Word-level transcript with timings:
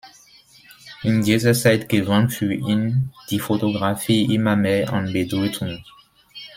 In 1.03 1.21
dieser 1.21 1.53
Zeit 1.53 1.87
gewann 1.87 2.31
für 2.31 2.51
ihn 2.51 3.13
die 3.29 3.37
Fotografie 3.37 4.33
immer 4.33 4.55
mehr 4.55 4.91
an 4.91 5.13
Bedeutung. 5.13 5.83